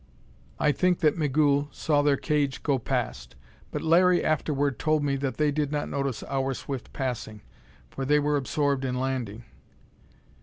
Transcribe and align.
I 0.59 0.71
think 0.71 1.01
that 1.01 1.15
Migul 1.15 1.69
saw 1.71 2.01
their 2.01 2.17
cage 2.17 2.63
go 2.63 2.79
past; 2.79 3.35
but 3.69 3.83
Larry 3.83 4.23
afterward 4.25 4.79
told 4.79 5.03
me 5.03 5.15
that 5.17 5.37
they 5.37 5.51
did 5.51 5.71
not 5.71 5.89
notice 5.89 6.23
our 6.23 6.55
swift 6.55 6.91
passing, 6.91 7.43
for 7.91 8.03
they 8.03 8.17
were 8.17 8.35
absorbed 8.35 8.83
in 8.83 8.99
landing. 8.99 9.43